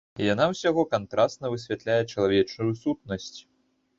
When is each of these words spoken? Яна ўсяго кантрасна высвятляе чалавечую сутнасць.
Яна 0.33 0.45
ўсяго 0.51 0.85
кантрасна 0.93 1.51
высвятляе 1.55 1.99
чалавечую 2.13 2.69
сутнасць. 2.83 3.37